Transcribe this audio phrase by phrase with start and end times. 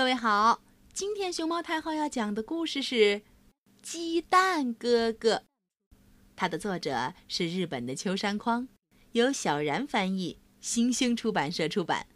[0.00, 0.62] 各位好，
[0.94, 2.94] 今天熊猫太后要讲的故事是
[3.82, 5.34] 《鸡蛋哥哥》，
[6.34, 8.66] 它的作者是日本的秋山匡，
[9.12, 12.06] 由小然翻译，新星出版社出版。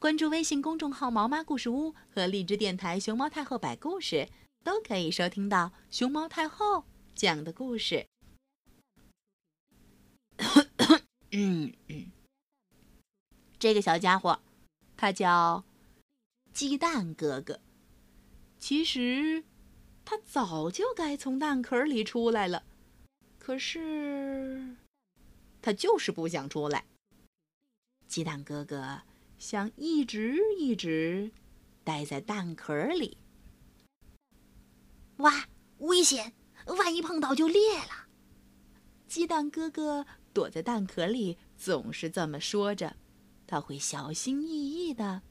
[0.00, 4.28] 关注微信公众号“毛妈故事屋”和荔枝电台“熊猫太后摆故事”，
[4.64, 6.84] 都可以收听到熊猫太后
[7.14, 8.08] 讲的故事。
[11.30, 12.10] 嗯嗯，
[13.56, 14.40] 这个小家伙，
[14.96, 15.62] 他叫。
[16.60, 17.58] 鸡蛋哥哥，
[18.58, 19.44] 其实
[20.04, 22.64] 他早就该从蛋壳里出来了，
[23.38, 24.76] 可是
[25.62, 26.84] 他就是不想出来。
[28.06, 29.00] 鸡蛋哥哥
[29.38, 31.30] 想一直一直
[31.82, 33.16] 待在蛋壳里。
[35.16, 35.48] 哇，
[35.78, 36.34] 危险！
[36.66, 38.06] 万一碰到就裂了。
[39.08, 40.04] 鸡蛋哥哥
[40.34, 42.96] 躲在蛋壳里，总是这么说着。
[43.46, 45.22] 他会小心翼翼的。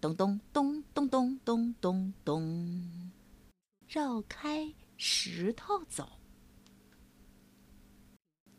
[0.00, 3.10] 咚咚咚咚咚咚咚咚，
[3.86, 6.08] 绕开石头走。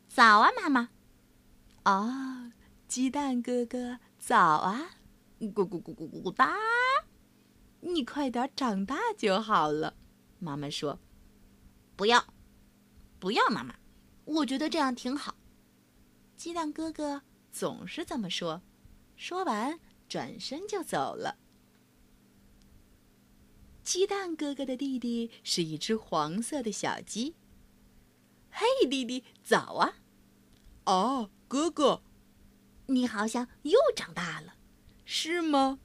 [0.06, 0.90] 早啊，妈妈！
[1.82, 2.52] 啊，
[2.86, 4.90] 鸡蛋哥哥，早啊！
[5.40, 6.54] 咕咕咕咕咕哒！
[7.80, 9.94] 你快点长大就好了。
[10.38, 11.00] 妈妈说
[11.96, 12.24] ：“不要，
[13.18, 13.74] 不要，妈妈，
[14.26, 15.34] 我觉得这样挺好。”
[16.38, 18.62] 鸡蛋哥哥总是这么说。
[19.16, 19.80] 说完。
[20.08, 21.38] 转身就走了。
[23.82, 27.34] 鸡蛋哥哥的弟弟是一只黄色的小鸡。
[28.50, 29.96] 嘿，弟弟，早啊！
[30.84, 32.02] 哦，哥哥，
[32.86, 34.54] 你好像又长大了，
[35.04, 35.80] 是吗？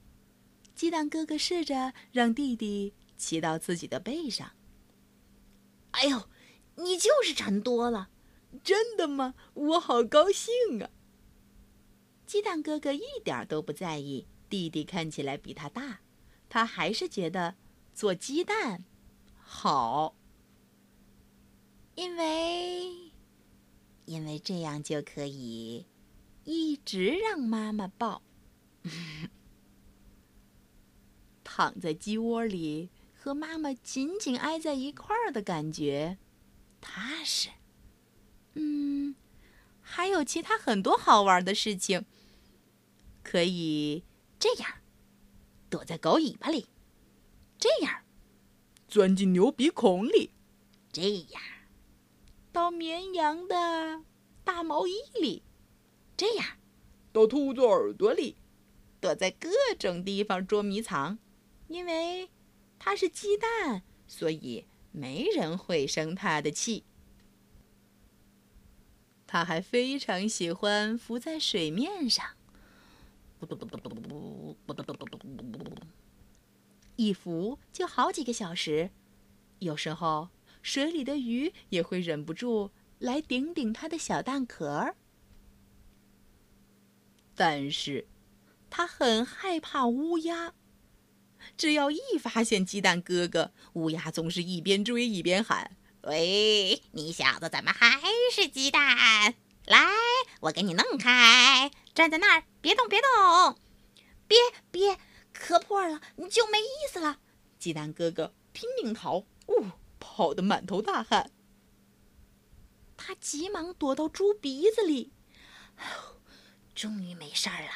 [0.76, 4.52] 鸡蛋哥哥试着让弟弟骑到自己的背上。
[5.92, 6.30] 哎呦，
[6.76, 8.10] 你就是沉多了，
[8.64, 9.34] 真的吗？
[9.54, 10.54] 我好高兴
[10.84, 10.92] 啊！
[12.28, 16.02] 鸡蛋哥哥一点都不在意弟弟看起来比他大，
[16.48, 17.56] 他还是觉得
[17.98, 18.84] 做鸡蛋
[19.42, 20.14] 好，
[21.96, 23.12] 因为
[24.06, 25.88] 因为这样就可以
[26.44, 28.22] 一直让妈妈抱，
[31.44, 36.20] 躺在鸡窝里和妈妈紧紧挨在一块儿的感觉
[36.80, 37.50] 踏实。
[38.54, 39.16] 嗯，
[39.82, 42.06] 还有其他很多好玩的事情。
[43.24, 44.04] 可以
[44.38, 44.72] 这样，
[45.68, 46.68] 躲在狗尾巴里；
[47.60, 48.04] 这样，
[48.88, 50.30] 钻进牛鼻孔里；
[50.92, 51.02] 这
[51.32, 51.42] 样，
[52.52, 54.04] 到绵羊的
[54.44, 55.42] 大毛衣里；
[56.16, 56.58] 这样，
[57.12, 58.36] 到兔子耳朵里；
[59.02, 61.18] 躲在各种地方捉迷藏。
[61.68, 62.30] 因为
[62.80, 66.86] 它是鸡蛋，所以没人会生它的气。
[69.26, 72.26] 它还非常喜欢浮在水面上。
[76.98, 78.92] 一浮就好几个小时，
[79.60, 80.30] 有时候
[80.62, 84.94] 水里的鱼也会忍不住来顶顶它的小蛋壳。
[87.36, 88.08] 但是，
[88.70, 90.54] 它很害怕乌鸦。
[91.56, 98.02] 只要一发现鸡蛋哥哥，乌鸦总是一边追一边喊：“喂，你小子怎么还
[98.34, 99.36] 是鸡蛋？
[99.66, 99.88] 来，
[100.42, 103.56] 我给你弄开！”站在那儿，别动，别动，
[104.28, 104.38] 别
[104.72, 104.98] 别，
[105.40, 107.20] 磕破了，你就没意思了。
[107.60, 111.32] 鸡蛋哥哥拼命逃，呜，跑得满头大汗。
[112.98, 115.14] 他急忙躲到猪鼻子里，
[116.74, 117.70] 终于没事儿了。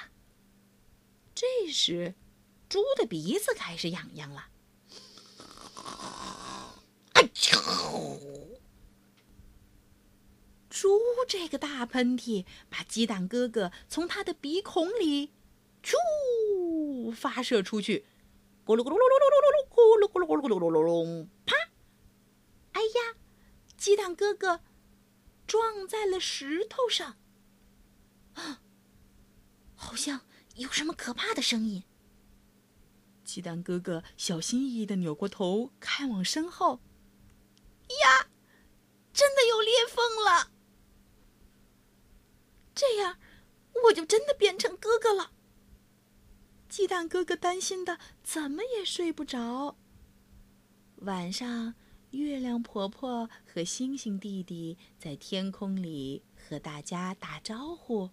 [1.33, 2.15] 这时，
[2.67, 4.47] 猪的鼻子开始痒痒了。
[7.13, 8.19] 哎呦！
[10.69, 15.31] 猪这个大喷嚏，把鸡蛋哥哥从他的鼻孔里，
[15.83, 18.05] 啾发射出去，
[18.65, 21.55] 咕噜咕噜噜噜噜噜噜，咕噜咕噜咕噜咕噜噜噜噜，啪！
[22.73, 23.17] 哎呀，
[23.75, 24.61] 鸡蛋哥哥
[25.45, 27.17] 撞在了石头上，
[28.33, 28.61] 啊，
[29.75, 30.21] 好像
[30.55, 31.83] 有什么可怕的声音。
[33.23, 36.79] 鸡蛋哥哥小心翼翼的扭过头，看往身后，
[38.03, 38.29] 呀，
[39.13, 40.51] 真的有裂缝了！
[42.73, 43.17] 这样，
[43.85, 45.31] 我就真的变成哥哥了。
[46.71, 49.75] 鸡蛋哥哥担心的怎么也睡不着。
[50.99, 51.75] 晚上，
[52.11, 58.09] 月亮婆婆和星星弟弟在天空里和大家打招呼。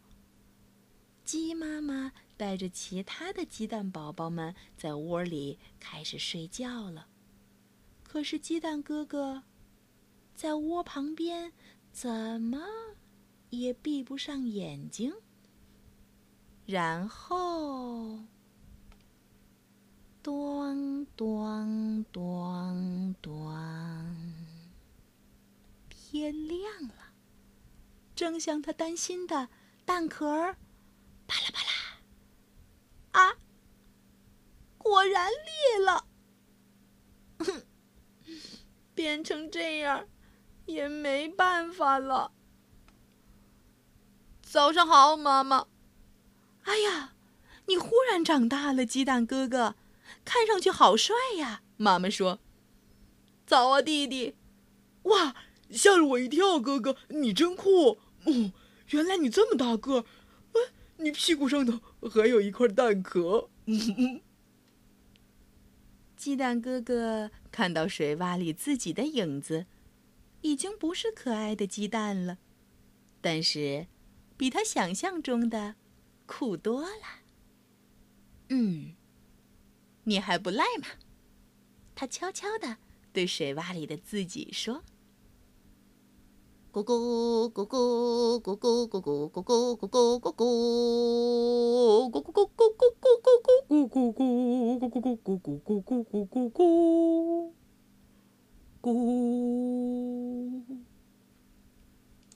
[1.24, 7.06] 鸡妈妈带着其他的鸡蛋宝宝们在窝里开始睡觉了。
[8.02, 9.44] 可是鸡蛋哥哥
[10.34, 11.52] 在窝旁边，
[11.92, 12.58] 怎么？
[13.50, 15.14] 也闭不上眼睛，
[16.66, 18.18] 然后，
[28.18, 29.48] 正像他担心的
[29.84, 30.56] 蛋壳儿，
[31.28, 32.00] 啪啦啪啦，
[33.12, 33.36] 啊，
[34.76, 36.04] 果然裂了。
[37.38, 37.62] 哼，
[38.92, 40.08] 变成这样，
[40.66, 42.32] 也没办法了。
[44.42, 45.68] 早上好，妈妈。
[46.62, 47.14] 哎呀，
[47.66, 49.76] 你忽然长大了，鸡蛋哥哥，
[50.24, 51.62] 看上去好帅呀。
[51.76, 52.40] 妈妈说
[53.46, 54.34] ：“早啊，弟弟。”
[55.04, 55.36] 哇，
[55.70, 58.00] 吓了我一跳，哥哥，你真酷。
[58.28, 58.52] 哦，
[58.90, 60.04] 原来你这么大个儿，
[60.52, 60.60] 哎，
[60.98, 63.48] 你屁股上头还有一块蛋壳。
[66.16, 69.66] 鸡蛋哥哥看到水洼里自己的影子，
[70.42, 72.38] 已经不是可爱的鸡蛋了，
[73.20, 73.86] 但是
[74.36, 75.76] 比他想象中的
[76.26, 77.22] 酷多了。
[78.48, 78.96] 嗯，
[80.04, 80.88] 你还不赖嘛？
[81.94, 82.78] 他悄悄地
[83.12, 84.82] 对水洼里的自己说。
[86.70, 92.10] ここここここここここここここ。
[92.10, 93.68] ここここここここ。
[93.68, 97.52] ここここここここここここここ。
[98.82, 100.87] ここ。